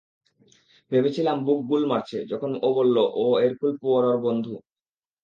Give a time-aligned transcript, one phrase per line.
[0.91, 4.53] ভেবেছিলাম ব্যুক গুল মারছে যখন ও বলল ও এরকুল পোয়ারোর বন্ধু!